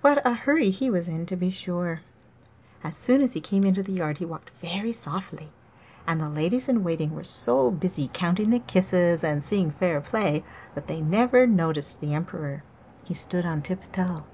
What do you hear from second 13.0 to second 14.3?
He stood on tiptoe.